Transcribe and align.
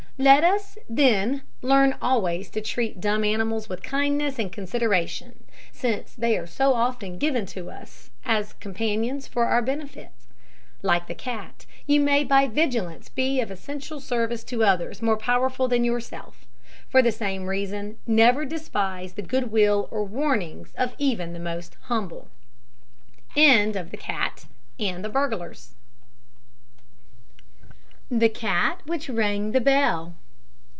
Let 0.17 0.43
us, 0.43 0.77
then, 0.87 1.41
learn 1.63 1.95
always 1.99 2.51
to 2.51 2.61
treat 2.61 3.01
dumb 3.01 3.23
animals 3.23 3.67
with 3.67 3.81
kindness 3.81 4.37
and 4.37 4.51
consideration, 4.51 5.43
since 5.71 6.13
they 6.13 6.37
are 6.37 6.45
so 6.45 6.75
often 6.75 7.17
given 7.17 7.47
to 7.47 7.71
us 7.71 8.11
as 8.23 8.53
companions 8.53 9.25
for 9.27 9.45
our 9.47 9.63
benefit. 9.63 10.11
Like 10.83 11.07
the 11.07 11.15
cat, 11.15 11.65
you 11.87 11.99
may 12.01 12.23
by 12.23 12.47
vigilance 12.47 13.09
be 13.09 13.41
of 13.41 13.49
essential 13.49 13.99
service 13.99 14.43
to 14.43 14.63
others 14.63 15.01
more 15.01 15.17
powerful 15.17 15.67
than 15.67 15.83
yourself. 15.83 16.45
For 16.87 17.01
the 17.01 17.11
same 17.11 17.47
reason, 17.47 17.97
never 18.05 18.45
despise 18.45 19.13
the 19.13 19.23
good 19.23 19.51
will 19.51 19.87
or 19.89 20.03
warnings 20.03 20.71
of 20.77 20.93
even 20.99 21.33
the 21.33 21.39
most 21.39 21.77
humble. 21.89 22.27
THE 23.33 23.87
CAT 28.29 28.81
WHICH 28.85 29.07
RANG 29.09 29.51
THE 29.53 29.61
BELL. 29.61 30.15